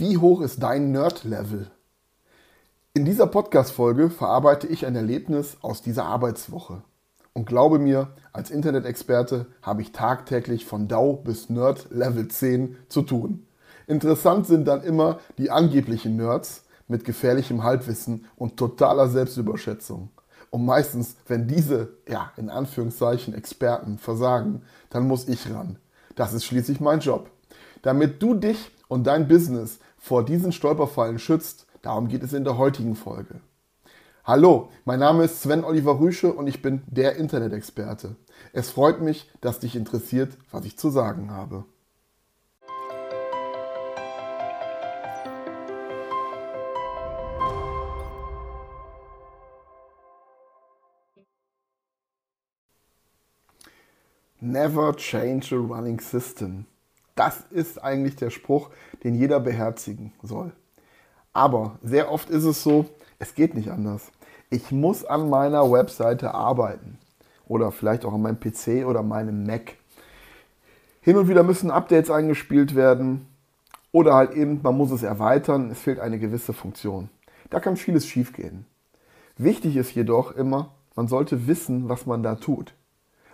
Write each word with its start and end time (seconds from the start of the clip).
Wie 0.00 0.16
hoch 0.16 0.42
ist 0.42 0.62
dein 0.62 0.92
Nerd-Level? 0.92 1.72
In 2.94 3.04
dieser 3.04 3.26
Podcast-Folge 3.26 4.10
verarbeite 4.10 4.68
ich 4.68 4.86
ein 4.86 4.94
Erlebnis 4.94 5.56
aus 5.60 5.82
dieser 5.82 6.04
Arbeitswoche. 6.04 6.82
Und 7.32 7.46
glaube 7.46 7.80
mir, 7.80 8.10
als 8.32 8.52
Internet-Experte 8.52 9.46
habe 9.60 9.82
ich 9.82 9.90
tagtäglich 9.90 10.66
von 10.66 10.86
DAO 10.86 11.14
bis 11.14 11.50
Nerd 11.50 11.88
Level 11.90 12.28
10 12.28 12.76
zu 12.88 13.02
tun. 13.02 13.48
Interessant 13.88 14.46
sind 14.46 14.68
dann 14.68 14.84
immer 14.84 15.18
die 15.36 15.50
angeblichen 15.50 16.14
Nerds 16.14 16.62
mit 16.86 17.04
gefährlichem 17.04 17.64
Halbwissen 17.64 18.26
und 18.36 18.56
totaler 18.56 19.08
Selbstüberschätzung. 19.08 20.10
Und 20.50 20.64
meistens, 20.64 21.16
wenn 21.26 21.48
diese, 21.48 21.96
ja, 22.06 22.30
in 22.36 22.50
Anführungszeichen 22.50 23.34
Experten 23.34 23.98
versagen, 23.98 24.62
dann 24.90 25.08
muss 25.08 25.26
ich 25.26 25.52
ran. 25.52 25.80
Das 26.14 26.34
ist 26.34 26.44
schließlich 26.44 26.78
mein 26.78 27.00
Job. 27.00 27.30
Damit 27.82 28.22
du 28.22 28.34
dich 28.34 28.70
und 28.86 29.06
dein 29.08 29.26
Business 29.26 29.80
vor 29.98 30.24
diesen 30.24 30.52
Stolperfallen 30.52 31.18
schützt, 31.18 31.66
darum 31.82 32.08
geht 32.08 32.22
es 32.22 32.32
in 32.32 32.44
der 32.44 32.56
heutigen 32.56 32.96
Folge. 32.96 33.40
Hallo, 34.24 34.68
mein 34.84 35.00
Name 35.00 35.24
ist 35.24 35.42
Sven 35.42 35.64
Oliver 35.64 35.98
Rüsche 35.98 36.32
und 36.32 36.46
ich 36.46 36.62
bin 36.62 36.82
der 36.86 37.16
Internet-Experte. 37.16 38.16
Es 38.52 38.70
freut 38.70 39.00
mich, 39.00 39.30
dass 39.40 39.58
dich 39.58 39.74
interessiert, 39.74 40.36
was 40.50 40.64
ich 40.64 40.78
zu 40.78 40.90
sagen 40.90 41.30
habe. 41.30 41.64
Never 54.40 54.92
change 54.94 55.52
a 55.52 55.58
running 55.58 56.00
system. 56.00 56.66
Das 57.18 57.40
ist 57.50 57.82
eigentlich 57.82 58.14
der 58.14 58.30
Spruch, 58.30 58.70
den 59.02 59.16
jeder 59.16 59.40
beherzigen 59.40 60.12
soll. 60.22 60.52
Aber 61.32 61.76
sehr 61.82 62.12
oft 62.12 62.30
ist 62.30 62.44
es 62.44 62.62
so, 62.62 62.86
es 63.18 63.34
geht 63.34 63.56
nicht 63.56 63.72
anders. 63.72 64.12
Ich 64.50 64.70
muss 64.70 65.04
an 65.04 65.28
meiner 65.28 65.68
Webseite 65.72 66.32
arbeiten. 66.32 66.96
Oder 67.48 67.72
vielleicht 67.72 68.04
auch 68.04 68.14
an 68.14 68.22
meinem 68.22 68.38
PC 68.38 68.86
oder 68.86 69.02
meinem 69.02 69.44
Mac. 69.44 69.74
Hin 71.00 71.16
und 71.16 71.28
wieder 71.28 71.42
müssen 71.42 71.72
Updates 71.72 72.08
eingespielt 72.08 72.76
werden. 72.76 73.26
Oder 73.90 74.14
halt 74.14 74.34
eben, 74.34 74.60
man 74.62 74.76
muss 74.76 74.92
es 74.92 75.02
erweitern, 75.02 75.72
es 75.72 75.80
fehlt 75.80 75.98
eine 75.98 76.20
gewisse 76.20 76.52
Funktion. 76.52 77.08
Da 77.50 77.58
kann 77.58 77.76
vieles 77.76 78.06
schiefgehen. 78.06 78.64
Wichtig 79.36 79.74
ist 79.76 79.92
jedoch 79.92 80.36
immer, 80.36 80.72
man 80.94 81.08
sollte 81.08 81.48
wissen, 81.48 81.88
was 81.88 82.06
man 82.06 82.22
da 82.22 82.36
tut. 82.36 82.74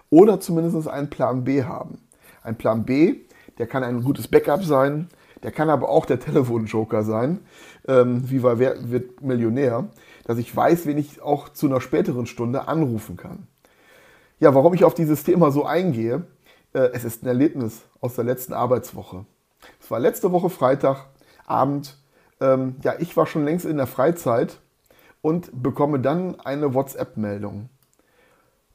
Oder 0.09 0.41
zumindest 0.41 0.89
einen 0.89 1.11
Plan 1.11 1.45
B 1.45 1.65
haben. 1.65 1.99
Ein 2.43 2.57
Plan 2.57 2.87
B 2.87 3.25
der 3.59 3.67
kann 3.67 3.85
ein 3.85 4.03
gutes 4.03 4.29
Backup 4.29 4.65
sein, 4.65 5.09
der 5.43 5.53
kann 5.53 5.71
aber 5.71 5.89
auch 5.89 6.07
der 6.07 6.21
Telefonjoker 6.21 7.03
sein, 7.03 7.41
ähm, 7.87 8.29
wie 8.31 8.39
bei 8.39 8.59
Wer 8.59 8.91
wird 8.91 9.23
Millionär, 9.23 9.89
dass 10.25 10.39
ich 10.39 10.55
weiß, 10.55 10.87
wen 10.87 10.99
ich 10.99 11.21
auch 11.21 11.51
zu 11.51 11.67
einer 11.67 11.81
späteren 11.81 12.27
Stunde 12.27 12.67
anrufen 12.67 13.17
kann. 13.17 13.47
Ja, 14.41 14.55
warum 14.55 14.75
ich 14.75 14.85
auf 14.85 14.95
dieses 14.95 15.23
Thema 15.23 15.51
so 15.51 15.65
eingehe, 15.65 16.27
äh, 16.73 16.91
es 16.93 17.05
ist 17.05 17.23
ein 17.23 17.27
Erlebnis 17.27 17.83
aus 18.01 18.15
der 18.15 18.25
letzten 18.25 18.53
Arbeitswoche. 18.53 19.27
Es 19.81 19.91
war 19.91 20.01
letzte 20.01 20.33
Woche 20.33 20.51
Freitagabend. 20.51 21.99
Ähm, 22.41 22.77
ja, 22.83 22.95
ich 22.99 23.17
war 23.17 23.27
schon 23.27 23.45
längst 23.45 23.65
in 23.65 23.77
der 23.77 23.87
Freizeit 23.87 24.59
und 25.23 25.63
bekomme 25.63 26.01
dann 26.01 26.41
eine 26.41 26.75
WhatsApp-Meldung. 26.75 27.69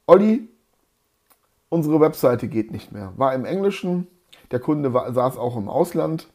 Olli, 0.06 0.48
unsere 1.68 2.00
Webseite 2.00 2.48
geht 2.48 2.72
nicht 2.72 2.90
mehr. 2.90 3.12
War 3.16 3.34
im 3.34 3.44
Englischen, 3.44 4.08
der 4.50 4.60
Kunde 4.60 4.92
war, 4.94 5.12
saß 5.12 5.36
auch 5.36 5.56
im 5.56 5.68
Ausland, 5.68 6.28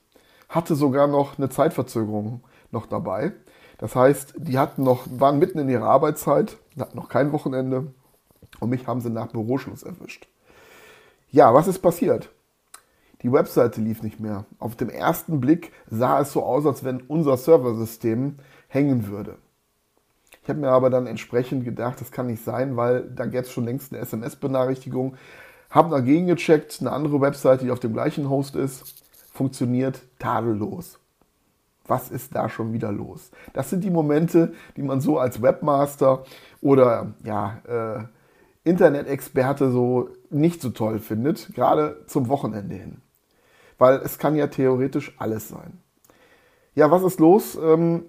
hatte 0.50 0.76
sogar 0.76 1.08
noch 1.08 1.38
eine 1.38 1.50
Zeitverzögerung 1.50 2.42
noch 2.72 2.86
dabei. 2.86 3.34
Das 3.78 3.96
heißt, 3.96 4.36
die 4.38 4.58
hatten 4.58 4.84
noch, 4.84 5.06
waren 5.10 5.40
mitten 5.40 5.60
in 5.60 5.70
ihrer 5.70 5.88
Arbeitszeit, 5.88 6.58
hatten 6.80 6.98
noch 6.98 7.10
kein 7.10 7.32
Wochenende 7.32 7.94
und 8.60 8.70
mich 8.70 8.88
haben 8.88 9.02
sie 9.02 9.10
nach 9.10 9.28
Büroschluss 9.28 9.84
erwischt. 9.84 10.28
Ja, 11.30 11.54
was 11.54 11.68
ist 11.68 11.80
passiert? 11.80 12.30
Die 13.22 13.32
Webseite 13.32 13.82
lief 13.82 14.04
nicht 14.04 14.20
mehr. 14.20 14.46
Auf 14.60 14.76
dem 14.76 14.90
ersten 14.90 15.42
Blick 15.42 15.72
sah 15.90 16.22
es 16.22 16.32
so 16.32 16.44
aus, 16.44 16.66
als 16.66 16.84
wenn 16.84 17.02
unser 17.02 17.38
Serversystem 17.38 18.38
hängen 18.68 19.08
würde. 19.08 19.38
Ich 20.44 20.50
habe 20.50 20.60
mir 20.60 20.70
aber 20.70 20.92
dann 20.92 21.08
entsprechend 21.08 21.66
gedacht, 21.66 22.00
das 22.00 22.12
kann 22.12 22.28
nicht 22.28 22.44
sein, 22.44 22.78
weil 22.78 23.10
da 23.10 23.26
gäbe 23.26 23.42
es 23.44 23.52
schon 23.52 23.66
längst 23.66 23.92
eine 23.92 24.02
SMS-Benachrichtigung. 24.02 25.18
Hab 25.76 25.92
dagegen 25.92 26.28
gecheckt, 26.28 26.78
eine 26.80 26.94
andere 26.94 27.20
Webseite, 27.20 27.66
die 27.66 27.72
auf 27.72 27.82
dem 27.82 27.92
gleichen 27.92 28.30
Host 28.30 28.56
ist, 28.56 28.96
funktioniert 29.34 30.02
tadellos. 30.20 31.00
Was 31.86 32.10
ist 32.12 32.34
da 32.34 32.48
schon 32.48 32.72
wieder 32.72 32.94
los? 32.94 33.30
Das 33.52 33.72
sind 33.72 33.84
die 33.84 33.90
Momente, 33.90 34.54
die 34.78 34.84
man 34.84 35.02
so 35.02 35.20
als 35.20 35.42
Webmaster 35.42 36.24
oder 36.62 37.14
ja, 37.26 37.58
äh, 37.68 38.04
Internet-Experte 38.64 39.70
so 39.70 40.08
nicht 40.30 40.62
so 40.62 40.70
toll 40.70 41.00
findet, 41.00 41.54
gerade 41.54 42.06
zum 42.08 42.30
Wochenende 42.30 42.76
hin. 42.76 43.02
Weil 43.78 43.98
es 43.98 44.18
kann 44.18 44.38
ja 44.38 44.48
theoretisch 44.48 45.14
alles 45.20 45.50
sein. 45.50 45.82
Ja, 46.74 46.90
was 46.90 47.04
ist 47.04 47.20
los? 47.20 47.60
Ähm, 47.62 48.06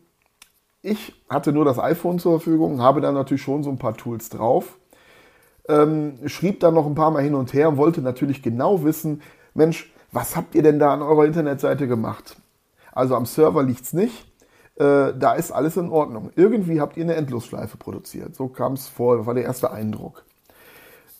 ich 0.83 1.21
hatte 1.29 1.53
nur 1.53 1.65
das 1.65 1.81
iPhone 1.81 2.21
zur 2.21 2.39
Verfügung, 2.39 2.81
habe 2.81 3.01
da 3.01 3.11
natürlich 3.11 3.43
schon 3.43 3.65
so 3.65 3.71
ein 3.71 3.79
paar 3.79 3.97
Tools 3.97 4.29
drauf 4.29 4.79
ähm, 5.69 6.19
schrieb 6.27 6.61
dann 6.61 6.75
noch 6.75 6.87
ein 6.87 6.95
paar 6.95 7.11
Mal 7.11 7.23
hin 7.23 7.35
und 7.35 7.53
her 7.53 7.69
und 7.69 7.77
wollte 7.77 8.03
natürlich 8.03 8.43
genau 8.43 8.85
wissen, 8.85 9.23
Mensch, 9.55 9.93
was 10.13 10.37
habt 10.37 10.55
ihr 10.55 10.63
denn 10.63 10.79
da 10.79 10.93
an 10.93 11.03
eurer 11.03 11.25
Internetseite 11.25 11.89
gemacht? 11.89 12.37
Also 12.93 13.15
am 13.15 13.27
Server 13.27 13.63
liegt 13.63 13.83
es 13.83 13.93
nicht, 13.93 14.27
äh, 14.77 15.13
da 15.19 15.35
ist 15.35 15.53
alles 15.53 15.77
in 15.77 15.91
Ordnung. 15.91 16.31
Irgendwie 16.37 16.81
habt 16.81 16.97
ihr 16.97 17.05
eine 17.05 17.15
Endlosschleife 17.15 17.77
produziert. 17.77 18.35
So 18.35 18.49
kam 18.49 18.75
es 18.75 18.89
vor, 18.89 19.19
das 19.19 19.27
war 19.27 19.35
der 19.35 19.45
erste 19.45 19.71
Eindruck. 19.71 20.25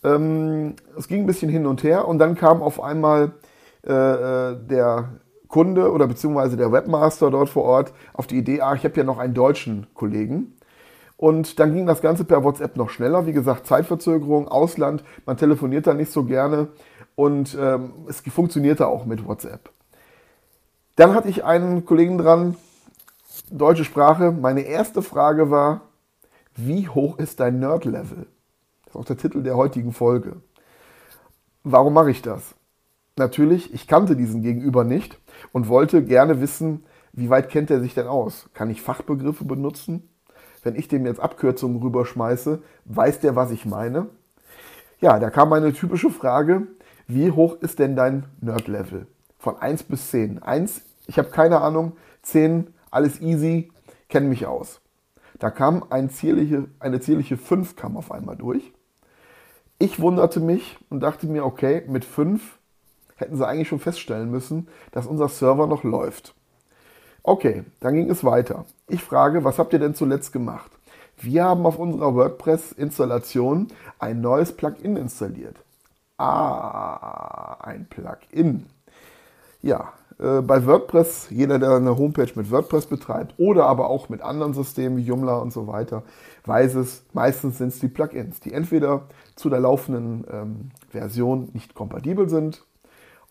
Ähm, 0.05 0.77
es 0.97 1.09
ging 1.09 1.25
ein 1.25 1.27
bisschen 1.27 1.51
hin 1.51 1.67
und 1.67 1.83
her 1.83 2.07
und 2.07 2.19
dann 2.19 2.35
kam 2.35 2.63
auf 2.63 2.83
einmal 2.83 3.33
äh, 3.87 3.93
äh 3.93 4.57
der 4.67 5.11
Kunde 5.49 5.93
oder 5.93 6.07
beziehungsweise 6.07 6.57
der 6.57 6.73
Webmaster 6.73 7.31
dort 7.31 7.49
vor 7.49 7.65
Ort 7.65 7.93
auf 8.13 8.27
die 8.27 8.37
Idee, 8.37 8.61
ah, 8.61 8.75
ich 8.75 8.85
habe 8.85 8.97
ja 8.97 9.05
noch 9.05 9.19
einen 9.19 9.35
deutschen 9.35 9.87
Kollegen. 9.95 10.56
Und 11.17 11.59
dann 11.59 11.73
ging 11.75 11.87
das 11.87 12.03
Ganze 12.03 12.25
per 12.25 12.45
WhatsApp 12.45 12.77
noch 12.77 12.91
schneller. 12.91 13.27
Wie 13.27 13.33
gesagt, 13.33 13.67
Zeitverzögerung, 13.67 14.49
Ausland, 14.49 15.03
man 15.25 15.37
telefoniert 15.37 15.87
da 15.87 15.95
nicht 15.95 16.13
so 16.13 16.25
gerne 16.25 16.69
und 17.15 17.57
ähm, 17.59 17.93
es 18.09 18.21
funktionierte 18.21 18.87
auch 18.87 19.07
mit 19.07 19.27
WhatsApp. 19.27 19.71
Dann 20.97 21.15
hatte 21.15 21.29
ich 21.29 21.45
einen 21.45 21.85
Kollegen 21.85 22.19
dran, 22.19 22.57
deutsche 23.51 23.85
Sprache. 23.85 24.33
Meine 24.33 24.63
erste 24.63 25.03
Frage 25.03 25.51
war, 25.51 25.83
wie 26.55 26.89
hoch 26.89 27.19
ist 27.19 27.41
dein 27.41 27.59
Nerd-Level? 27.59 28.27
Das 28.85 28.95
ist 28.95 28.97
auch 28.97 29.05
der 29.05 29.17
Titel 29.17 29.43
der 29.43 29.57
heutigen 29.57 29.93
Folge. 29.93 30.37
Warum 31.65 31.95
mache 31.95 32.11
ich 32.11 32.23
das? 32.23 32.55
Natürlich, 33.17 33.73
ich 33.73 33.87
kannte 33.87 34.17
diesen 34.17 34.43
Gegenüber 34.43 34.85
nicht 34.85 35.19
und 35.53 35.69
wollte 35.69 36.05
gerne 36.05 36.41
wissen, 36.41 36.85
wie 37.13 37.31
weit 37.31 37.49
kennt 37.49 37.71
er 37.71 37.81
sich 37.81 37.95
denn 37.95 38.07
aus? 38.07 38.49
Kann 38.53 38.69
ich 38.69 38.83
Fachbegriffe 38.83 39.45
benutzen? 39.45 40.09
Wenn 40.67 40.75
ich 40.75 40.89
dem 40.89 41.07
jetzt 41.07 41.21
Abkürzungen 41.21 41.81
rüberschmeiße, 41.81 42.61
weiß 42.87 43.21
der, 43.21 43.37
was 43.37 43.53
ich 43.53 43.65
meine? 43.65 44.09
Ja, 45.01 45.21
da 45.21 45.31
kam 45.31 45.49
meine 45.49 45.73
typische 45.73 46.11
Frage, 46.11 46.67
wie 47.07 47.31
hoch 47.31 47.57
ist 47.61 47.79
denn 47.79 47.95
dein 47.95 48.25
Nerd-Level? 48.41 49.07
Von 49.39 49.57
1 49.57 49.85
bis 49.85 50.11
10. 50.11 50.43
1, 50.43 50.83
ich 51.07 51.19
habe 51.19 51.31
keine 51.31 51.61
Ahnung, 51.61 51.93
10, 52.23 52.75
alles 52.91 53.21
easy, 53.21 53.71
kenne 54.09 54.29
mich 54.29 54.47
aus. 54.47 54.81
Da 55.39 55.51
kam 55.51 55.85
ein 55.91 56.11
zierliche, 56.11 56.65
eine 56.81 56.99
zierliche 56.99 57.37
5 57.37 57.77
kam 57.77 57.97
auf 57.97 58.11
einmal 58.11 58.37
durch. 58.37 58.73
Ich 59.79 60.01
wunderte 60.01 60.41
mich 60.41 60.79
und 60.91 61.01
dachte 61.01 61.29
mir, 61.29 61.45
okay, 61.45 61.85
mit 61.87 62.05
5 62.05 62.59
hätten 63.15 63.37
sie 63.37 63.47
eigentlich 63.47 63.69
schon 63.69 63.79
feststellen 63.79 64.33
müssen, 64.33 64.67
dass 64.91 65.07
unser 65.07 65.29
Server 65.29 65.69
noch 65.69 65.85
läuft. 65.85 66.35
Okay, 67.29 67.65
dann 67.81 67.95
ging 67.95 68.09
es 68.09 68.23
weiter. 68.23 68.67
Ich 68.87 69.03
frage, 69.03 69.43
was 69.43 69.59
habt 69.59 69.73
ihr 69.73 69.81
denn 69.81 69.97
zuletzt 69.97 70.33
gemacht? 70.33 70.71
Wir 71.17 71.43
haben 71.43 71.67
auf 71.67 71.77
unserer 71.77 72.15
WordPress-Installation 72.15 73.67
ein 73.99 74.21
neues 74.21 74.53
Plugin 74.53 74.97
installiert. 74.97 75.57
Ah, 76.19 77.57
ein 77.65 77.89
Plugin. 77.89 78.67
Ja, 79.61 79.93
äh, 80.21 80.41
bei 80.41 80.65
WordPress, 80.67 81.27
jeder, 81.31 81.59
der 81.59 81.71
eine 81.71 81.99
Homepage 81.99 82.31
mit 82.37 82.53
WordPress 82.53 82.87
betreibt 82.87 83.35
oder 83.39 83.67
aber 83.67 83.91
auch 83.91 84.09
mit 84.09 84.23
anderen 84.23 84.55
Systemen 84.55 84.97
wie 84.97 85.03
Joomla 85.03 85.39
und 85.39 85.53
so 85.53 85.67
weiter, 85.67 86.05
weiß 86.45 86.77
es, 86.77 87.03
meistens 87.13 87.59
sind 87.59 87.69
es 87.73 87.81
die 87.81 87.89
Plugins, 87.89 88.39
die 88.39 88.53
entweder 88.53 89.03
zu 89.35 89.51
der 89.51 89.59
laufenden 89.59 90.25
ähm, 90.31 90.71
Version 90.91 91.49
nicht 91.55 91.75
kompatibel 91.75 92.29
sind 92.29 92.65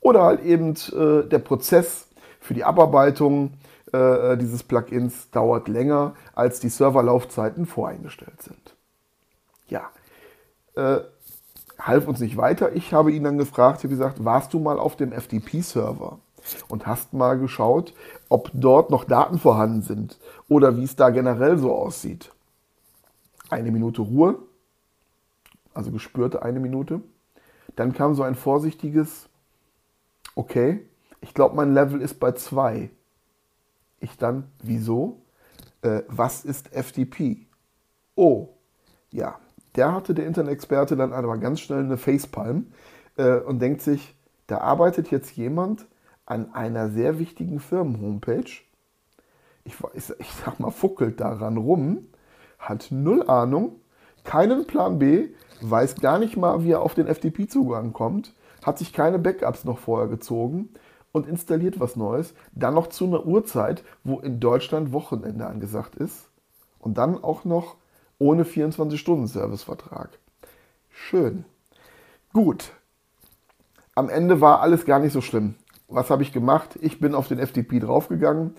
oder 0.01 0.24
halt 0.24 0.44
eben 0.44 0.71
äh, 0.92 1.25
der 1.30 1.39
Prozess 1.39 2.09
für 2.42 2.53
die 2.53 2.65
Abarbeitung 2.65 3.53
äh, 3.95 4.33
äh, 4.33 4.38
dieses 4.38 4.63
Plugins 4.63 5.30
dauert 5.31 5.68
länger, 5.68 6.15
als 6.33 6.59
die 6.59 6.69
Serverlaufzeiten 6.69 7.65
voreingestellt 7.65 8.42
sind. 8.42 8.75
Ja, 9.69 9.89
äh, 10.75 11.00
half 11.80 12.07
uns 12.07 12.19
nicht 12.19 12.36
weiter. 12.36 12.74
Ich 12.75 12.94
habe 12.94 13.12
ihn 13.12 13.24
dann 13.24 13.38
gefragt, 13.38 13.83
wie 13.83 13.88
gesagt, 13.88 14.25
warst 14.25 14.53
du 14.53 14.59
mal 14.59 14.80
auf 14.80 14.95
dem 14.95 15.12
FTP-Server? 15.12 16.19
und 16.68 16.86
hast 16.86 17.13
mal 17.13 17.39
geschaut, 17.39 17.95
ob 18.30 18.51
dort 18.53 18.92
noch 18.92 19.03
Daten 19.03 19.39
vorhanden 19.39 19.81
sind 19.81 20.19
oder 20.47 20.77
wie 20.77 20.83
es 20.83 20.95
da 20.95 21.09
generell 21.09 21.57
so 21.57 21.74
aussieht. 21.74 22.31
Eine 23.50 23.71
Minute 23.71 24.03
Ruhe, 24.03 24.38
also 25.74 25.89
gespürte 25.89 26.44
eine 26.44 26.59
Minute. 26.59 27.01
Dann 27.75 27.94
kam 27.94 28.13
so 28.13 28.21
ein 28.21 28.36
vorsichtiges, 28.36 29.27
okay, 30.36 30.88
ich 31.19 31.33
glaube, 31.33 31.56
mein 31.56 31.74
Level 31.74 32.00
ist 32.00 32.19
bei 32.19 32.33
zwei. 32.33 32.92
Ich 34.06 34.18
dann, 34.18 34.44
wieso? 34.62 35.24
Äh, 35.81 36.04
was 36.07 36.46
ist 36.46 36.69
FTP? 36.69 37.48
Oh, 38.13 38.50
ja, 39.10 39.40
der 39.75 39.94
hatte 39.94 40.13
der 40.13 40.28
Internet-Experte 40.28 40.96
dann 40.96 41.12
aber 41.12 41.40
ganz 41.40 41.60
schnell 41.60 41.80
eine 41.80 41.98
Facepalm 41.98 42.68
äh, 43.18 43.40
und 43.40 43.60
denkt 43.63 43.81
sich, 43.81 44.16
da 44.46 44.60
arbeitet 44.60 45.10
jetzt 45.10 45.36
jemand 45.36 45.88
an 46.28 46.54
einer 46.54 46.90
sehr 46.92 47.18
wichtigen 47.18 47.60
Firmen-Homepage. 47.60 48.52
Ich, 49.63 49.74
ich, 49.96 50.10
ich 50.19 50.31
sag 50.46 50.60
mal, 50.60 50.69
fuckelt 50.69 51.19
daran 51.19 51.57
rum, 51.57 52.06
hat 52.60 52.90
null 52.92 53.28
Ahnung, 53.28 53.80
keinen 54.24 54.68
Plan 54.68 55.00
B, 55.00 55.30
weiß 55.62 55.96
gar 55.96 56.19
nicht 56.19 56.38
mal, 56.38 56.63
wie 56.63 56.74
er 56.74 56.84
auf 56.84 56.94
den 56.94 57.07
FTP-Zugang 57.07 57.92
kommt, 57.92 58.36
hat 58.63 58.78
sich 58.78 58.94
keine 58.94 59.18
Backups 59.18 59.66
noch 59.66 59.80
vorher 59.80 60.07
gezogen 60.07 60.69
und 61.16 61.28
installiert 61.28 61.80
was 61.80 61.96
Neues, 61.96 62.34
dann 62.52 62.74
noch 62.74 62.88
zu 62.88 63.06
einer 63.06 63.26
Uhrzeit, 63.26 63.86
wo 64.04 64.20
in 64.20 64.42
Deutschland 64.42 64.92
Wochenende 64.92 65.48
angesagt 65.48 65.96
ist 65.96 66.28
und 66.78 66.98
dann 66.98 67.24
auch 67.24 67.46
noch 67.46 67.78
ohne 68.20 68.44
24-Stunden-Servicevertrag. 68.44 70.10
Schön. 70.90 71.46
Gut. 72.34 72.74
Am 73.96 74.10
Ende 74.10 74.42
war 74.42 74.60
alles 74.60 74.86
gar 74.86 75.00
nicht 75.00 75.14
so 75.14 75.22
schlimm. 75.22 75.56
Was 75.88 76.10
habe 76.10 76.22
ich 76.22 76.34
gemacht? 76.34 76.78
Ich 76.82 77.00
bin 77.00 77.16
auf 77.16 77.30
den 77.30 77.40
FTP 77.40 77.80
draufgegangen, 77.80 78.56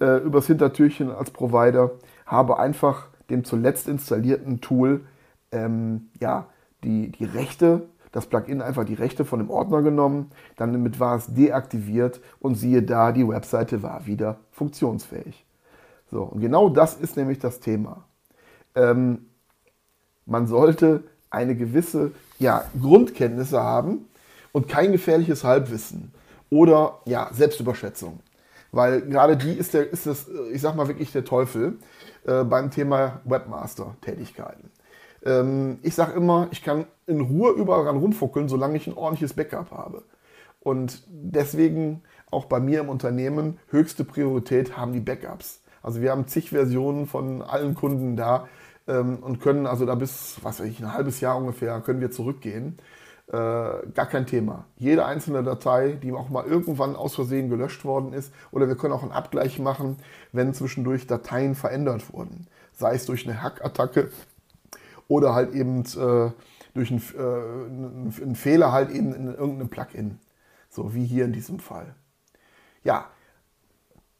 äh, 0.00 0.18
übers 0.18 0.46
Hintertürchen 0.46 1.10
als 1.10 1.32
Provider, 1.32 1.90
habe 2.26 2.60
einfach 2.60 3.08
dem 3.28 3.42
zuletzt 3.42 3.88
installierten 3.88 4.60
Tool 4.60 5.04
ähm, 5.50 6.10
ja, 6.20 6.46
die, 6.84 7.10
die 7.10 7.24
Rechte, 7.24 7.88
das 8.12 8.26
Plugin 8.26 8.62
einfach 8.62 8.84
die 8.84 8.94
Rechte 8.94 9.24
von 9.24 9.38
dem 9.38 9.50
Ordner 9.50 9.82
genommen, 9.82 10.30
dann 10.56 10.72
damit 10.72 11.00
war 11.00 11.16
es 11.16 11.26
deaktiviert 11.32 12.20
und 12.40 12.54
siehe 12.54 12.82
da, 12.82 13.12
die 13.12 13.28
Webseite 13.28 13.82
war 13.82 14.06
wieder 14.06 14.38
funktionsfähig. 14.50 15.44
So, 16.10 16.22
und 16.22 16.40
genau 16.40 16.68
das 16.68 16.94
ist 16.94 17.16
nämlich 17.16 17.38
das 17.38 17.60
Thema. 17.60 18.04
Ähm, 18.74 19.26
man 20.26 20.46
sollte 20.46 21.04
eine 21.30 21.54
gewisse 21.54 22.12
ja, 22.38 22.64
Grundkenntnisse 22.80 23.60
haben 23.62 24.06
und 24.52 24.68
kein 24.68 24.92
gefährliches 24.92 25.44
Halbwissen 25.44 26.12
oder 26.50 27.00
ja, 27.04 27.28
Selbstüberschätzung. 27.32 28.20
Weil 28.70 29.02
gerade 29.02 29.36
die 29.36 29.52
ist, 29.52 29.74
der, 29.74 29.90
ist 29.90 30.06
das, 30.06 30.26
ich 30.52 30.60
sag 30.60 30.76
mal 30.76 30.88
wirklich 30.88 31.12
der 31.12 31.24
Teufel 31.24 31.78
äh, 32.26 32.44
beim 32.44 32.70
Thema 32.70 33.20
Webmaster-Tätigkeiten. 33.24 34.70
Ähm, 35.24 35.78
ich 35.82 35.94
sage 35.94 36.12
immer, 36.12 36.48
ich 36.50 36.62
kann 36.62 36.86
in 37.06 37.20
Ruhe 37.20 37.52
überall 37.52 37.86
ran 37.86 37.96
rumfuckeln, 37.96 38.48
solange 38.48 38.76
ich 38.76 38.86
ein 38.86 38.96
ordentliches 38.96 39.34
Backup 39.34 39.70
habe. 39.70 40.02
Und 40.60 41.02
deswegen 41.08 42.02
auch 42.30 42.44
bei 42.44 42.60
mir 42.60 42.80
im 42.80 42.88
Unternehmen 42.88 43.58
höchste 43.70 44.04
Priorität 44.04 44.76
haben 44.76 44.92
die 44.92 45.00
Backups. 45.00 45.62
Also 45.82 46.02
wir 46.02 46.10
haben 46.10 46.26
zig 46.26 46.50
Versionen 46.50 47.06
von 47.06 47.42
allen 47.42 47.74
Kunden 47.74 48.16
da 48.16 48.48
ähm, 48.86 49.18
und 49.20 49.40
können 49.40 49.66
also 49.66 49.86
da 49.86 49.94
bis, 49.94 50.38
was 50.42 50.60
weiß 50.60 50.66
ich, 50.66 50.80
ein 50.80 50.92
halbes 50.92 51.20
Jahr 51.20 51.36
ungefähr 51.36 51.80
können 51.80 52.00
wir 52.00 52.10
zurückgehen. 52.10 52.78
Äh, 53.28 53.32
gar 53.32 54.06
kein 54.06 54.26
Thema. 54.26 54.64
Jede 54.76 55.04
einzelne 55.04 55.42
Datei, 55.42 55.98
die 56.02 56.12
auch 56.12 56.30
mal 56.30 56.46
irgendwann 56.46 56.96
aus 56.96 57.14
Versehen 57.14 57.50
gelöscht 57.50 57.84
worden 57.84 58.14
ist, 58.14 58.32
oder 58.50 58.68
wir 58.68 58.76
können 58.76 58.94
auch 58.94 59.02
einen 59.02 59.12
Abgleich 59.12 59.58
machen, 59.58 59.98
wenn 60.32 60.54
zwischendurch 60.54 61.06
Dateien 61.06 61.54
verändert 61.54 62.10
wurden. 62.12 62.46
Sei 62.72 62.94
es 62.94 63.04
durch 63.04 63.28
eine 63.28 63.42
Hackattacke 63.42 64.10
oder 65.08 65.34
halt 65.34 65.52
eben 65.54 65.80
äh, 65.80 66.30
durch 66.74 66.90
einen, 66.90 67.02
äh, 67.16 68.22
einen, 68.22 68.36
Fehler 68.36 68.72
halt 68.72 68.90
eben 68.90 69.14
in 69.14 69.26
irgendeinem 69.26 69.68
Plugin. 69.68 70.18
So 70.68 70.94
wie 70.94 71.04
hier 71.04 71.24
in 71.24 71.32
diesem 71.32 71.58
Fall. 71.58 71.94
Ja, 72.84 73.06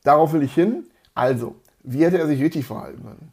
darauf 0.02 0.32
will 0.32 0.42
ich 0.42 0.54
hin. 0.54 0.86
Also, 1.14 1.56
wie 1.82 2.04
hätte 2.04 2.18
er 2.18 2.26
sich 2.26 2.42
richtig 2.42 2.66
verhalten 2.66 3.02
können? 3.02 3.32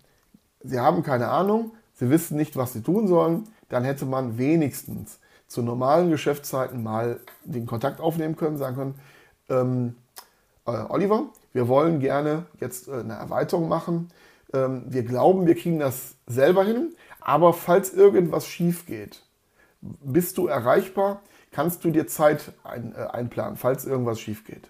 Sie 0.63 0.79
haben 0.79 1.03
keine 1.03 1.29
Ahnung, 1.29 1.71
Sie 1.93 2.09
wissen 2.09 2.35
nicht, 2.35 2.57
was 2.57 2.73
Sie 2.73 2.81
tun 2.81 3.07
sollen, 3.07 3.45
dann 3.69 3.85
hätte 3.85 4.05
man 4.05 4.37
wenigstens 4.37 5.19
zu 5.47 5.61
normalen 5.61 6.09
Geschäftszeiten 6.09 6.83
mal 6.83 7.19
den 7.45 7.65
Kontakt 7.65 8.01
aufnehmen 8.01 8.35
können, 8.35 8.57
sagen 8.57 8.75
können, 8.75 8.95
ähm, 9.49 9.95
äh, 10.65 10.71
Oliver, 10.89 11.27
wir 11.53 11.67
wollen 11.67 11.99
gerne 11.99 12.47
jetzt 12.59 12.87
äh, 12.87 12.99
eine 12.99 13.13
Erweiterung 13.13 13.69
machen. 13.69 14.09
Ähm, 14.53 14.83
wir 14.87 15.03
glauben, 15.03 15.47
wir 15.47 15.55
kriegen 15.55 15.79
das 15.79 16.15
selber 16.27 16.63
hin, 16.63 16.93
aber 17.19 17.53
falls 17.53 17.93
irgendwas 17.93 18.47
schief 18.47 18.85
geht, 18.85 19.23
bist 19.81 20.37
du 20.37 20.47
erreichbar, 20.47 21.21
kannst 21.51 21.83
du 21.83 21.91
dir 21.91 22.07
Zeit 22.07 22.53
ein, 22.63 22.93
äh, 22.95 22.99
einplanen, 22.99 23.57
falls 23.57 23.85
irgendwas 23.85 24.19
schief 24.19 24.45
geht. 24.45 24.69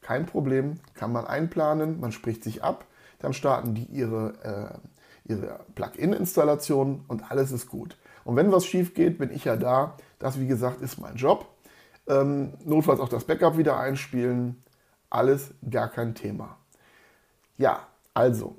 Kein 0.00 0.26
Problem, 0.26 0.80
kann 0.94 1.12
man 1.12 1.26
einplanen, 1.26 2.00
man 2.00 2.12
spricht 2.12 2.42
sich 2.44 2.62
ab, 2.62 2.86
dann 3.18 3.32
starten 3.32 3.74
die 3.74 3.84
ihre, 3.84 4.80
äh, 5.26 5.30
ihre 5.30 5.60
Plugin-Installation 5.74 7.04
und 7.06 7.30
alles 7.30 7.52
ist 7.52 7.68
gut. 7.68 7.96
Und 8.24 8.36
wenn 8.36 8.52
was 8.52 8.66
schief 8.66 8.94
geht, 8.94 9.18
bin 9.18 9.30
ich 9.30 9.44
ja 9.44 9.56
da. 9.56 9.96
Das, 10.18 10.38
wie 10.38 10.46
gesagt, 10.46 10.80
ist 10.82 10.98
mein 10.98 11.16
Job. 11.16 11.46
Ähm, 12.06 12.54
notfalls 12.64 13.00
auch 13.00 13.08
das 13.08 13.24
Backup 13.24 13.56
wieder 13.56 13.78
einspielen. 13.78 14.62
Alles 15.08 15.54
gar 15.68 15.88
kein 15.88 16.14
Thema. 16.14 16.58
Ja, 17.56 17.86
also, 18.14 18.56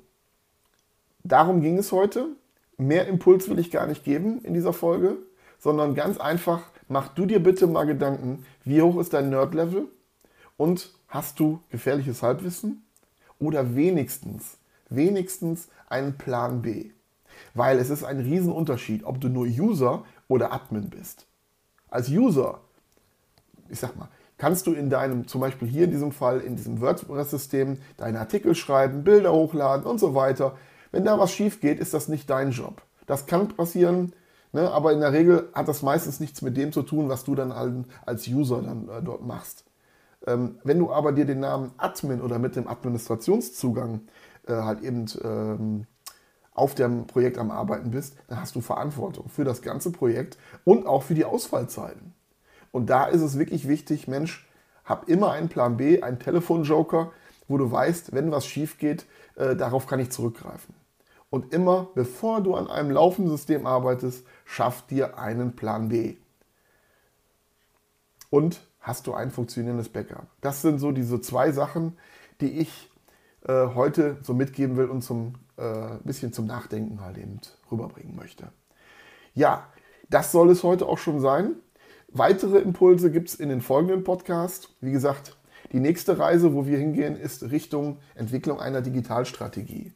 darum 1.24 1.60
ging 1.60 1.78
es 1.78 1.92
heute. 1.92 2.28
Mehr 2.78 3.06
Impuls 3.06 3.48
will 3.48 3.58
ich 3.58 3.70
gar 3.70 3.86
nicht 3.86 4.04
geben 4.04 4.40
in 4.42 4.54
dieser 4.54 4.72
Folge, 4.72 5.18
sondern 5.58 5.94
ganz 5.94 6.18
einfach, 6.18 6.62
mach 6.88 7.08
du 7.08 7.26
dir 7.26 7.42
bitte 7.42 7.66
mal 7.66 7.84
Gedanken, 7.84 8.44
wie 8.64 8.82
hoch 8.82 8.98
ist 8.98 9.12
dein 9.12 9.30
Nerd-Level 9.30 9.86
und 10.56 10.90
hast 11.08 11.38
du 11.38 11.60
gefährliches 11.70 12.22
Halbwissen 12.22 12.84
oder 13.38 13.74
wenigstens, 13.74 14.56
wenigstens 14.88 15.68
einen 15.88 16.16
Plan 16.16 16.62
B. 16.62 16.90
Weil 17.54 17.78
es 17.78 17.90
ist 17.90 18.04
ein 18.04 18.20
Riesenunterschied, 18.20 19.04
ob 19.04 19.20
du 19.20 19.28
nur 19.28 19.46
User 19.46 20.04
oder 20.28 20.52
Admin 20.52 20.90
bist. 20.90 21.26
Als 21.88 22.08
User, 22.08 22.60
ich 23.68 23.78
sag 23.78 23.96
mal, 23.96 24.08
kannst 24.38 24.66
du 24.66 24.72
in 24.72 24.90
deinem, 24.90 25.28
zum 25.28 25.40
Beispiel 25.40 25.68
hier 25.68 25.84
in 25.84 25.90
diesem 25.90 26.12
Fall, 26.12 26.40
in 26.40 26.56
diesem 26.56 26.80
WordPress-System, 26.80 27.78
deine 27.96 28.18
Artikel 28.18 28.54
schreiben, 28.54 29.04
Bilder 29.04 29.32
hochladen 29.32 29.86
und 29.86 29.98
so 29.98 30.14
weiter. 30.14 30.56
Wenn 30.92 31.04
da 31.04 31.18
was 31.18 31.32
schief 31.32 31.60
geht, 31.60 31.80
ist 31.80 31.94
das 31.94 32.08
nicht 32.08 32.30
dein 32.30 32.50
Job. 32.52 32.82
Das 33.06 33.26
kann 33.26 33.48
passieren, 33.48 34.12
ne, 34.52 34.70
aber 34.70 34.92
in 34.92 35.00
der 35.00 35.12
Regel 35.12 35.48
hat 35.54 35.66
das 35.66 35.82
meistens 35.82 36.20
nichts 36.20 36.42
mit 36.42 36.56
dem 36.56 36.72
zu 36.72 36.82
tun, 36.82 37.08
was 37.08 37.24
du 37.24 37.34
dann 37.34 37.86
als 38.06 38.28
User 38.28 38.62
dann 38.62 38.88
äh, 38.88 39.02
dort 39.02 39.26
machst. 39.26 39.64
Ähm, 40.26 40.58
wenn 40.62 40.78
du 40.78 40.92
aber 40.92 41.12
dir 41.12 41.24
den 41.24 41.40
Namen 41.40 41.72
Admin 41.78 42.20
oder 42.20 42.38
mit 42.38 42.54
dem 42.54 42.68
Administrationszugang 42.68 44.02
äh, 44.46 44.52
halt 44.52 44.82
eben 44.82 45.06
ähm, 45.24 45.86
auf 46.54 46.74
dem 46.74 47.06
Projekt 47.06 47.38
am 47.38 47.50
Arbeiten 47.50 47.90
bist, 47.90 48.16
dann 48.28 48.40
hast 48.40 48.54
du 48.54 48.60
Verantwortung 48.60 49.28
für 49.28 49.44
das 49.44 49.62
ganze 49.62 49.90
Projekt 49.90 50.36
und 50.64 50.86
auch 50.86 51.02
für 51.02 51.14
die 51.14 51.24
Ausfallzeiten. 51.24 52.14
Und 52.70 52.90
da 52.90 53.06
ist 53.06 53.22
es 53.22 53.38
wirklich 53.38 53.66
wichtig, 53.66 54.06
Mensch, 54.06 54.48
hab 54.84 55.08
immer 55.08 55.32
einen 55.32 55.48
Plan 55.48 55.76
B, 55.76 56.02
einen 56.02 56.18
Telefonjoker, 56.18 57.12
wo 57.48 57.58
du 57.58 57.70
weißt, 57.70 58.12
wenn 58.12 58.30
was 58.30 58.46
schief 58.46 58.78
geht, 58.78 59.06
äh, 59.36 59.56
darauf 59.56 59.86
kann 59.86 60.00
ich 60.00 60.10
zurückgreifen. 60.10 60.74
Und 61.32 61.54
immer, 61.54 61.88
bevor 61.94 62.42
du 62.42 62.54
an 62.54 62.68
einem 62.68 62.90
laufenden 62.90 63.34
System 63.34 63.66
arbeitest, 63.66 64.26
schaff 64.44 64.86
dir 64.86 65.18
einen 65.18 65.56
Plan 65.56 65.88
B. 65.88 66.16
Und 68.28 68.60
hast 68.80 69.06
du 69.06 69.14
ein 69.14 69.30
funktionierendes 69.30 69.88
Backup. 69.88 70.26
Das 70.42 70.60
sind 70.60 70.78
so 70.78 70.92
diese 70.92 71.22
zwei 71.22 71.50
Sachen, 71.50 71.96
die 72.42 72.58
ich 72.58 72.90
äh, 73.46 73.68
heute 73.68 74.18
so 74.20 74.34
mitgeben 74.34 74.76
will 74.76 74.90
und 74.90 75.00
zum 75.00 75.36
äh, 75.56 75.96
bisschen 76.04 76.34
zum 76.34 76.44
Nachdenken 76.44 77.00
halt 77.00 77.16
eben 77.16 77.40
rüberbringen 77.70 78.14
möchte. 78.14 78.52
Ja, 79.32 79.68
das 80.10 80.32
soll 80.32 80.50
es 80.50 80.62
heute 80.62 80.84
auch 80.84 80.98
schon 80.98 81.18
sein. 81.18 81.54
Weitere 82.08 82.58
Impulse 82.58 83.10
gibt 83.10 83.30
es 83.30 83.36
in 83.36 83.48
den 83.48 83.62
folgenden 83.62 84.04
Podcasts. 84.04 84.68
Wie 84.82 84.92
gesagt, 84.92 85.34
die 85.72 85.80
nächste 85.80 86.18
Reise, 86.18 86.52
wo 86.52 86.66
wir 86.66 86.76
hingehen, 86.76 87.16
ist 87.16 87.44
Richtung 87.44 88.00
Entwicklung 88.14 88.60
einer 88.60 88.82
Digitalstrategie. 88.82 89.94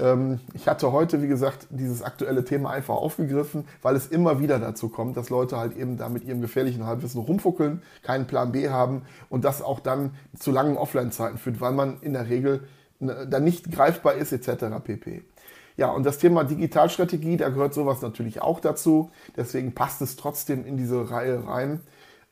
Ähm, 0.00 0.40
ich 0.54 0.68
hatte 0.68 0.92
heute, 0.92 1.22
wie 1.22 1.28
gesagt, 1.28 1.66
dieses 1.70 2.02
aktuelle 2.02 2.44
Thema 2.44 2.70
einfach 2.70 2.94
aufgegriffen, 2.94 3.64
weil 3.82 3.96
es 3.96 4.08
immer 4.08 4.40
wieder 4.40 4.58
dazu 4.58 4.88
kommt, 4.88 5.16
dass 5.16 5.30
Leute 5.30 5.56
halt 5.56 5.76
eben 5.76 5.96
da 5.96 6.08
mit 6.08 6.24
ihrem 6.24 6.40
gefährlichen 6.40 6.86
Halbwissen 6.86 7.20
rumfuckeln, 7.20 7.82
keinen 8.02 8.26
Plan 8.26 8.52
B 8.52 8.68
haben 8.68 9.02
und 9.28 9.44
das 9.44 9.62
auch 9.62 9.80
dann 9.80 10.10
zu 10.38 10.50
langen 10.50 10.76
Offline-Zeiten 10.76 11.38
führt, 11.38 11.60
weil 11.60 11.72
man 11.72 11.98
in 12.00 12.12
der 12.12 12.28
Regel 12.28 12.60
ne, 13.00 13.26
dann 13.28 13.44
nicht 13.44 13.70
greifbar 13.72 14.14
ist, 14.14 14.32
etc. 14.32 14.66
pp. 14.82 15.22
Ja, 15.76 15.90
und 15.90 16.06
das 16.06 16.18
Thema 16.18 16.44
Digitalstrategie, 16.44 17.36
da 17.36 17.50
gehört 17.50 17.74
sowas 17.74 18.00
natürlich 18.00 18.40
auch 18.40 18.60
dazu. 18.60 19.10
Deswegen 19.36 19.74
passt 19.74 20.00
es 20.00 20.16
trotzdem 20.16 20.64
in 20.64 20.78
diese 20.78 21.10
Reihe 21.10 21.46
rein. 21.46 21.80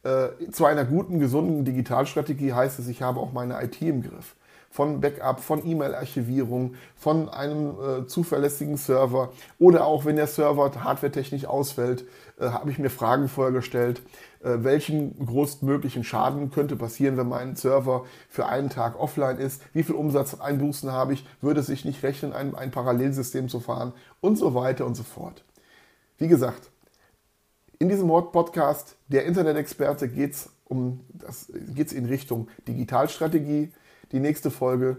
Äh, 0.02 0.50
zu 0.50 0.64
einer 0.64 0.84
guten, 0.84 1.18
gesunden 1.18 1.64
Digitalstrategie 1.64 2.54
heißt 2.54 2.78
es, 2.78 2.88
ich 2.88 3.02
habe 3.02 3.20
auch 3.20 3.32
meine 3.32 3.62
IT 3.62 3.80
im 3.82 4.02
Griff. 4.02 4.34
Von 4.74 5.00
Backup, 5.00 5.38
von 5.38 5.64
E-Mail-Archivierung, 5.64 6.74
von 6.96 7.28
einem 7.28 7.76
äh, 7.78 8.06
zuverlässigen 8.08 8.76
Server 8.76 9.30
oder 9.60 9.86
auch 9.86 10.04
wenn 10.04 10.16
der 10.16 10.26
Server 10.26 10.68
hardwaretechnisch 10.82 11.44
ausfällt, 11.44 12.04
äh, 12.40 12.46
habe 12.46 12.72
ich 12.72 12.80
mir 12.80 12.90
Fragen 12.90 13.28
vorher 13.28 13.52
gestellt, 13.52 14.02
äh, 14.42 14.64
welchen 14.64 15.24
größtmöglichen 15.24 16.02
Schaden 16.02 16.50
könnte 16.50 16.74
passieren, 16.74 17.16
wenn 17.16 17.28
mein 17.28 17.54
Server 17.54 18.04
für 18.28 18.46
einen 18.46 18.68
Tag 18.68 18.98
offline 18.98 19.38
ist, 19.38 19.62
wie 19.74 19.84
viel 19.84 19.94
Umsatzeinbußen 19.94 20.90
habe 20.90 21.12
ich, 21.12 21.24
würde 21.40 21.60
es 21.60 21.66
sich 21.66 21.84
nicht 21.84 22.02
rechnen, 22.02 22.32
ein, 22.32 22.56
ein 22.56 22.72
Parallelsystem 22.72 23.48
zu 23.48 23.60
fahren 23.60 23.92
und 24.20 24.36
so 24.36 24.56
weiter 24.56 24.86
und 24.86 24.96
so 24.96 25.04
fort. 25.04 25.44
Wie 26.18 26.26
gesagt, 26.26 26.72
in 27.78 27.88
diesem 27.88 28.08
Podcast 28.08 28.96
der 29.06 29.24
Internet-Experte 29.24 30.08
geht 30.08 30.32
es 30.32 30.50
um 30.64 30.98
in 31.92 32.06
Richtung 32.06 32.48
Digitalstrategie. 32.66 33.72
Die 34.14 34.20
nächste 34.20 34.52
Folge 34.52 34.98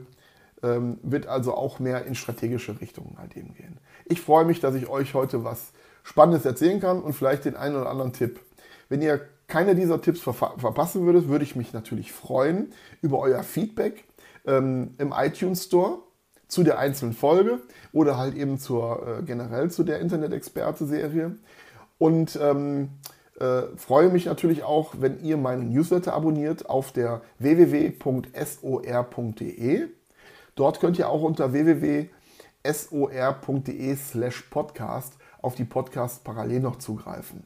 ähm, 0.61 0.99
wird 1.01 1.25
also 1.25 1.53
auch 1.53 1.79
mehr 1.79 2.05
in 2.05 2.15
strategische 2.15 2.81
Richtungen 2.81 3.15
halt 3.17 3.37
eben 3.37 3.53
gehen. 3.53 3.77
Ich 4.03 4.19
freue 4.19 4.43
mich, 4.43 4.59
dass 4.59 4.75
ich 4.75 4.89
euch 4.89 5.13
heute 5.13 5.45
was 5.45 5.71
Spannendes 6.03 6.43
erzählen 6.43 6.81
kann 6.81 7.01
und 7.01 7.13
vielleicht 7.13 7.45
den 7.45 7.55
einen 7.55 7.77
oder 7.77 7.89
anderen 7.89 8.11
Tipp. 8.11 8.41
Wenn 8.89 9.01
ihr 9.01 9.21
keine 9.47 9.73
dieser 9.73 10.01
Tipps 10.01 10.19
verpassen 10.19 11.05
würdet, 11.05 11.29
würde 11.29 11.45
ich 11.45 11.55
mich 11.55 11.71
natürlich 11.71 12.11
freuen 12.11 12.73
über 13.01 13.19
euer 13.19 13.41
Feedback 13.41 14.03
ähm, 14.45 14.95
im 14.97 15.13
iTunes 15.15 15.63
Store 15.63 15.99
zu 16.49 16.63
der 16.63 16.77
einzelnen 16.77 17.13
Folge 17.13 17.61
oder 17.93 18.17
halt 18.17 18.35
eben 18.35 18.59
zur 18.59 19.19
äh, 19.19 19.23
generell 19.23 19.71
zu 19.71 19.85
der 19.85 20.01
Internet-Experte-Serie. 20.01 21.37
Und 21.99 22.37
ähm, 22.41 22.89
äh, 23.39 23.63
freue 23.75 24.09
mich 24.09 24.25
natürlich 24.25 24.63
auch, 24.63 24.95
wenn 24.99 25.23
ihr 25.23 25.37
meinen 25.37 25.71
Newsletter 25.71 26.13
abonniert 26.13 26.69
auf 26.69 26.91
der 26.91 27.21
www.sor.de. 27.39 28.07
Dort 30.55 30.79
könnt 30.79 30.97
ihr 30.97 31.09
auch 31.09 31.21
unter 31.21 31.51
www.sor.de 31.51 32.11
slash 33.95 34.41
podcast 34.43 35.17
auf 35.41 35.55
die 35.55 35.65
Podcasts 35.65 36.19
parallel 36.19 36.61
noch 36.61 36.77
zugreifen. 36.77 37.43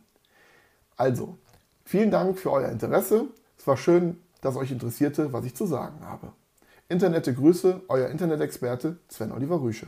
Also, 0.96 1.38
vielen 1.86 2.12
Dank 2.12 2.38
für 2.38 2.51
euer 2.51 2.69
Interesse. 2.69 3.25
Es 3.58 3.65
war 3.65 3.77
schön, 3.77 4.17
dass 4.41 4.55
euch 4.55 4.72
interessierte, 4.72 5.34
was 5.34 5.46
ich 5.46 5.55
zu 5.55 5.65
sagen 5.65 6.05
habe. 6.05 6.34
Internette 6.88 7.34
Grüße, 7.34 7.81
euer 7.88 8.10
Internet-Experte 8.10 8.98
Sven 9.10 9.31
Oliver 9.31 9.62
Rüsche. 9.62 9.88